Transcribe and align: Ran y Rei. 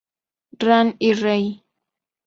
Ran 0.65 0.95
y 0.97 1.13
Rei. 1.13 1.63